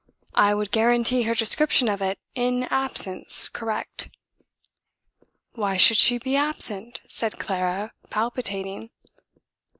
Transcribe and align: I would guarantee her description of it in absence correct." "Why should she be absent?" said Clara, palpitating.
I 0.33 0.55
would 0.55 0.71
guarantee 0.71 1.21
her 1.29 1.35
description 1.35 1.87
of 1.87 2.01
it 2.01 2.17
in 2.33 2.63
absence 2.71 3.47
correct." 3.47 4.09
"Why 5.53 5.77
should 5.77 5.97
she 5.97 6.17
be 6.17 6.35
absent?" 6.35 7.01
said 7.07 7.37
Clara, 7.37 7.93
palpitating. 8.09 8.89